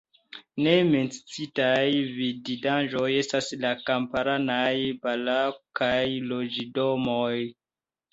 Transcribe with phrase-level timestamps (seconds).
[0.67, 1.89] Ne menciitaj
[2.21, 4.71] vidindaĵoj estas la kamparanaj
[5.05, 6.01] barokaj
[6.33, 7.35] loĝdomoj.